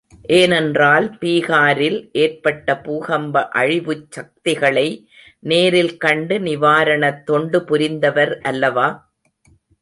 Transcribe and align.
ஏனென்றால், 0.31 1.07
பீகாரில் 1.19 2.09
ஏற்பட்ட 2.13 2.75
பூகம்ப 2.85 3.43
அழிவுச் 3.53 4.07
சக்திகளை 4.09 4.87
நேரில் 5.43 5.97
கண்டு 5.97 6.37
நிவாரணத் 6.39 7.23
தொண்டு 7.23 7.59
புரிந்தவர் 7.63 8.33
அல்லவா? 8.43 8.89